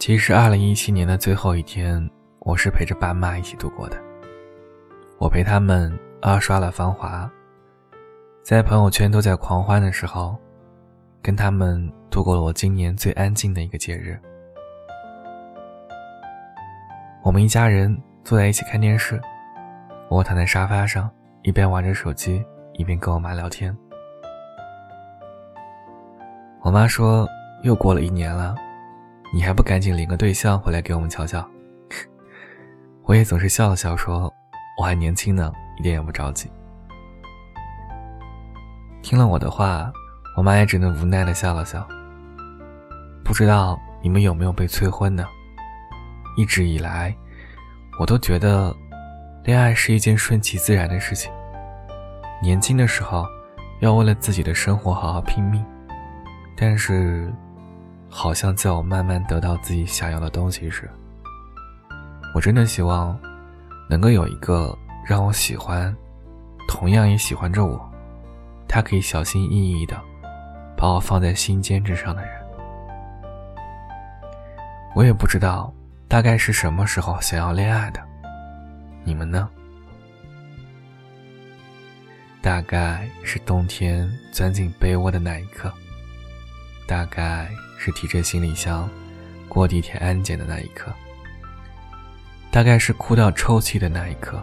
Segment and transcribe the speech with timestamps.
[0.00, 3.98] 其实，二零一七年的最后一天，我是陪着爸妈一起度过的。
[5.18, 5.92] 我陪他们
[6.22, 7.30] 二刷了《芳华》，
[8.42, 10.38] 在朋友圈都在狂欢的时候，
[11.20, 14.18] 跟他们度过了我今年最安静的一个节日。
[17.22, 17.94] 我们一家人
[18.24, 19.20] 坐在一起看电视，
[20.08, 21.10] 我躺在沙发上，
[21.42, 22.42] 一边玩着手机，
[22.72, 23.76] 一边跟我妈聊天。
[26.62, 27.28] 我妈说
[27.62, 28.56] ：“又过了一年了。”
[29.32, 31.48] 你还不赶紧领个对象回来给我们瞧瞧？
[33.06, 34.32] 我也总是笑了笑说
[34.76, 36.50] ：“我还年轻呢，一点也不着急。”
[39.02, 39.92] 听了我的话，
[40.36, 41.86] 我妈也只能无奈的笑了笑。
[43.24, 45.24] 不知道你们有没有被催婚呢？
[46.36, 47.14] 一直以来，
[48.00, 48.74] 我都觉得，
[49.44, 51.32] 恋爱是一件顺其自然的事情。
[52.42, 53.24] 年轻的时候，
[53.80, 55.64] 要为了自己的生活好好拼命，
[56.56, 57.32] 但是。
[58.10, 60.90] 好像在我慢慢得到自己想要的东西时，
[62.34, 63.18] 我真的希望
[63.88, 65.94] 能够有一个让我喜欢，
[66.68, 67.80] 同样也喜欢着我，
[68.68, 69.96] 他可以小心翼翼的
[70.76, 72.32] 把我放在心尖之上的人。
[74.94, 75.72] 我也不知道
[76.08, 78.00] 大概是什么时候想要恋爱的，
[79.04, 79.48] 你们呢？
[82.42, 85.72] 大概是冬天钻进被窝的那一刻，
[86.90, 87.48] 大概。
[87.82, 88.86] 是提着行李箱
[89.48, 90.92] 过地铁安检的那一刻，
[92.50, 94.38] 大概是哭到抽泣的那一刻，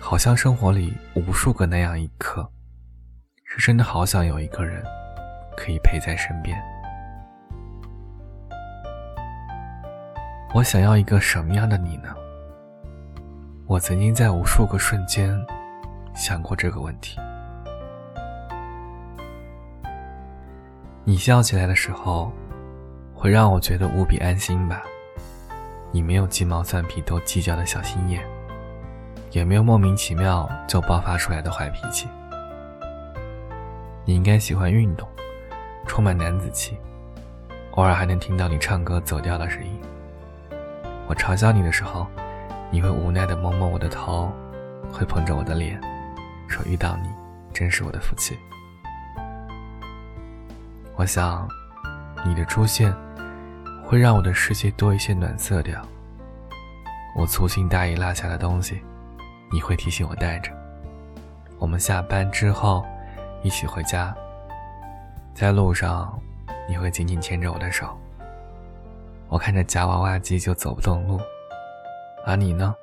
[0.00, 2.50] 好像生活里无数个那样一刻，
[3.44, 4.82] 是真的好想有一个人
[5.54, 6.58] 可以陪在身边。
[10.54, 12.08] 我想要一个什么样的你呢？
[13.66, 15.38] 我曾经在无数个瞬间
[16.14, 17.18] 想过这个问题。
[21.10, 22.30] 你笑起来的时候，
[23.12, 24.80] 会让我觉得无比安心吧。
[25.90, 28.24] 你没有鸡毛蒜皮都计较的小心眼，
[29.32, 32.06] 也没有莫名其妙就爆发出来的坏脾气。
[34.04, 35.08] 你应该喜欢运动，
[35.84, 36.78] 充满男子气，
[37.72, 39.80] 偶尔还能听到你唱歌走调的声音。
[41.08, 42.06] 我嘲笑你的时候，
[42.70, 44.30] 你会无奈的摸摸我的头，
[44.92, 45.80] 会捧着我的脸，
[46.46, 47.08] 说遇到你
[47.52, 48.38] 真是我的福气。
[51.00, 51.48] 我想，
[52.26, 52.94] 你的出现
[53.82, 55.80] 会让我的世界多一些暖色调。
[57.16, 58.82] 我粗心大意落下的东西，
[59.50, 60.52] 你会提醒我带着。
[61.58, 62.84] 我们下班之后
[63.42, 64.14] 一起回家，
[65.32, 66.20] 在路上
[66.68, 67.98] 你会紧紧牵着我的手。
[69.30, 71.18] 我看着夹娃娃机就走不动路，
[72.26, 72.74] 而你呢，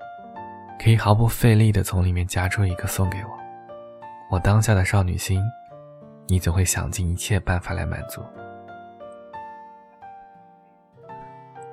[0.83, 3.29] 可以毫不费力地从里面夹出一个送给我。
[4.31, 5.39] 我当下的少女心。
[6.27, 8.21] 你总会想尽一切办法来满足。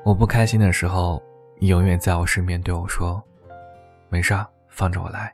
[0.04, 1.22] 我不开心的时候，
[1.58, 3.22] 你永远在我身边对我说
[4.08, 4.34] ：“没事，
[4.68, 5.32] 放着我来。”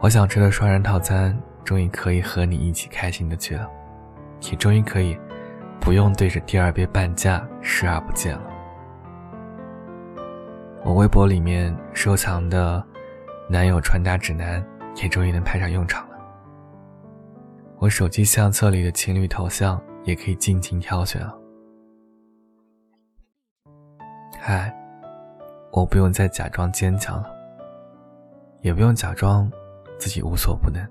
[0.00, 3.70] 我想吃的双人套餐终于可以和你一起开心的去了，
[4.50, 5.18] 也终于可以
[5.80, 8.42] 不用对着第二杯半价视而不见了。
[10.84, 12.84] 我微博里面收藏的
[13.48, 14.64] 男友穿搭指南
[14.96, 16.05] 也终于能派上用场。
[17.78, 21.38] 我手机相册里的情侣头像也可以尽情挑选了。
[24.40, 24.74] 嗨，
[25.72, 27.28] 我不用再假装坚强了，
[28.62, 29.50] 也不用假装
[29.98, 30.82] 自己无所不能，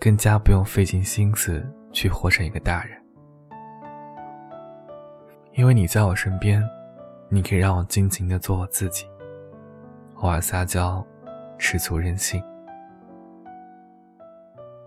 [0.00, 3.00] 更加不用费尽心思去活成一个大人。
[5.52, 6.62] 因为你在我身边，
[7.28, 9.06] 你可以让我尽情的做我自己，
[10.16, 11.06] 偶尔撒娇，
[11.56, 12.42] 吃醋任性。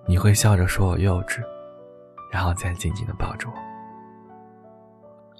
[0.09, 1.39] 你会笑着说我幼稚，
[2.31, 3.53] 然后再紧紧的抱着我。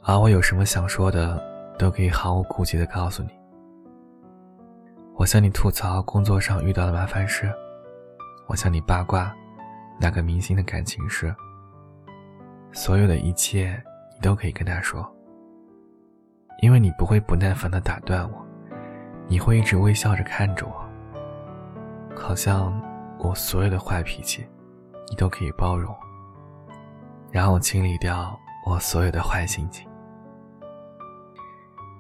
[0.03, 1.44] 而我有什么想说的，
[1.80, 3.30] 都可以毫无顾忌的告诉你。
[5.16, 7.52] 我向你吐槽工作上遇到的麻烦事，
[8.45, 9.36] 我向你八卦
[10.00, 11.36] 那个明星的感情事。
[12.72, 13.81] 所有的一切，
[14.13, 15.04] 你都可以跟他说，
[16.62, 18.45] 因为你不会不耐烦的打断我，
[19.27, 22.72] 你会一直微笑着看着我，好像
[23.18, 24.45] 我所有的坏脾气。
[25.09, 25.95] 你都可以包容，
[27.31, 29.89] 然后清理掉我所有的坏心情。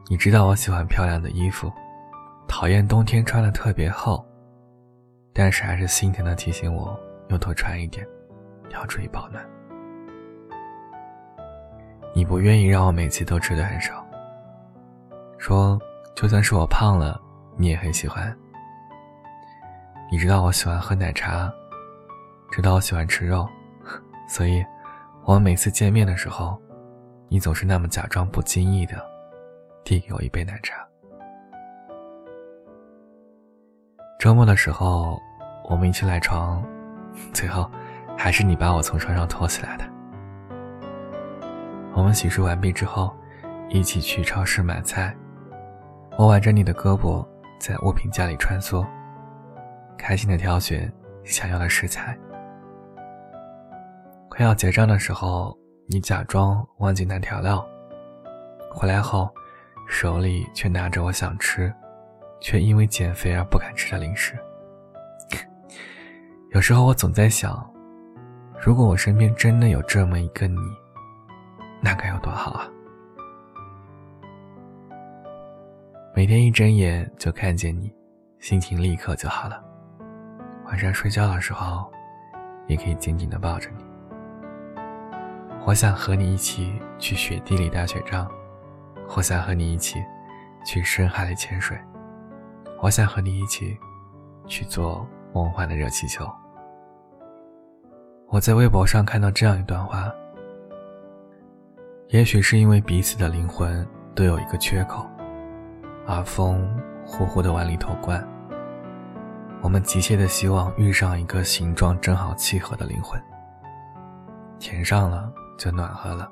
[0.07, 1.71] 你知道我喜欢漂亮的衣服，
[2.47, 4.25] 讨厌冬天穿的特别厚，
[5.33, 8.07] 但是还是心疼的提醒我要多穿一点，
[8.71, 9.43] 要注意保暖。
[12.13, 14.05] 你不愿意让我每次都吃的很少，
[15.37, 15.79] 说
[16.15, 17.19] 就算是我胖了，
[17.55, 18.35] 你也很喜欢。
[20.11, 21.51] 你知道我喜欢喝奶茶。
[22.51, 23.47] 知道我喜欢吃肉，
[24.27, 24.65] 所以，
[25.23, 26.59] 我们每次见面的时候，
[27.27, 28.95] 你总是那么假装不经意的
[29.83, 30.85] 递给我一杯奶茶。
[34.19, 35.19] 周末的时候，
[35.69, 36.63] 我们一起赖床，
[37.31, 37.69] 最后
[38.17, 39.85] 还是你把我从床上拖起来的。
[41.93, 43.15] 我们洗漱完毕之后，
[43.69, 45.15] 一起去超市买菜。
[46.17, 47.25] 我挽着你的胳膊，
[47.59, 48.85] 在物品架里穿梭，
[49.97, 50.91] 开心的挑选
[51.23, 52.17] 想要的食材。
[54.39, 55.53] 快要结账的时候，
[55.85, 57.61] 你假装忘记拿调料，
[58.71, 59.29] 回来后，
[59.85, 61.73] 手里却拿着我想吃，
[62.39, 64.39] 却因为减肥而不敢吃的零食。
[66.51, 67.69] 有时候我总在想，
[68.57, 70.57] 如果我身边真的有这么一个你。
[71.81, 72.65] 那该有多好啊！
[76.15, 77.93] 每天一睁眼就看见你，
[78.39, 79.61] 心情立刻就好了。
[80.67, 81.91] 晚上睡觉的时候，
[82.67, 83.88] 也可以紧紧的抱着你。
[85.69, 88.27] 我想和你一起去雪地里打雪仗，
[89.15, 90.03] 我想和你一起
[90.65, 91.77] 去深海里潜水，
[92.81, 93.77] 我想和你一起
[94.47, 96.27] 去做梦幻的热气球。
[98.29, 100.11] 我在微博上看到这样一段话。
[102.07, 105.05] 也许是因为彼此的灵魂都有一个缺口，
[106.07, 106.67] 而风
[107.05, 108.27] 呼呼的往里头灌。
[109.61, 113.21] 我们急切的希望遇上一个形状正好契合的灵魂，
[114.57, 116.31] 填上了就暖和了，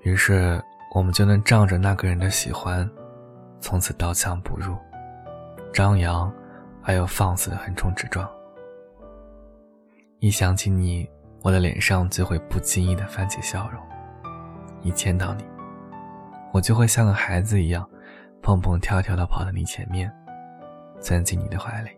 [0.00, 0.58] 于是
[0.94, 2.88] 我们就能仗着那个人的喜欢，
[3.60, 4.74] 从此刀枪不入，
[5.74, 6.32] 张扬
[6.82, 8.26] 而又放肆的横冲直撞。
[10.20, 11.06] 一想起你，
[11.42, 13.78] 我的脸上就会不经意的泛起笑容。
[14.80, 15.44] 一见到你，
[16.50, 17.86] 我就会像个孩子一样，
[18.40, 20.10] 蹦蹦跳跳的跑到你前面，
[20.98, 21.90] 钻进你的怀里。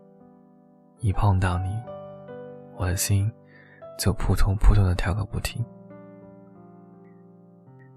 [0.99, 1.81] 一碰到你，
[2.76, 3.32] 我的心
[3.96, 5.64] 就扑通扑通的跳个不停。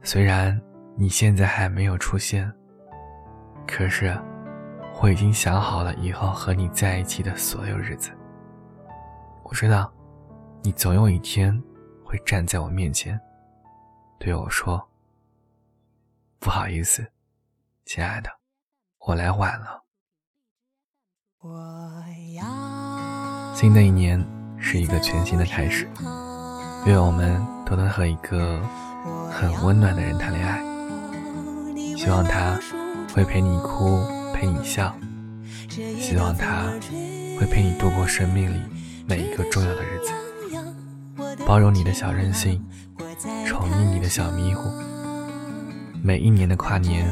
[0.03, 0.59] 虽然
[0.95, 2.51] 你现在还没有出现，
[3.67, 4.17] 可是
[5.01, 8.11] 我已经想好了以后和你在一起的所有日子。
[9.43, 9.91] 我知道，
[10.63, 11.61] 你总有一天
[12.03, 13.19] 会站在我面前。
[14.17, 14.89] 对我说
[16.39, 17.05] ：“不好意思，
[17.85, 18.29] 亲爱的，
[18.99, 19.83] 我来晚了。”
[21.41, 22.03] 我
[22.35, 24.25] 要新的一年
[24.57, 25.87] 是一个全新的开始，
[26.85, 28.61] 愿我们都能和一个
[29.31, 30.61] 很温暖的人谈恋爱。
[31.97, 32.59] 希望他
[33.13, 34.03] 会陪你哭，
[34.33, 34.93] 陪你笑；
[35.69, 36.65] 希望他
[37.39, 38.59] 会陪你度过生命里
[39.05, 40.11] 每一个重要的日子，
[41.45, 42.63] 包容你的小任性。
[43.45, 44.71] 宠溺你的小迷糊，
[46.01, 47.05] 每一年的跨年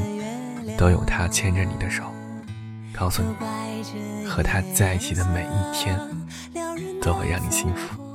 [0.78, 2.04] 都有他牵着你的手，
[2.94, 6.00] 告诉你和他在一起的每一天
[7.02, 8.07] 都会让你幸福。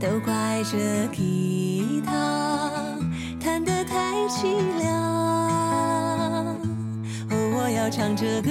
[0.00, 2.70] 都怪这吉他
[3.38, 4.44] 弹得太凄
[4.78, 4.96] 凉，
[7.28, 8.50] 哦，我要唱着歌，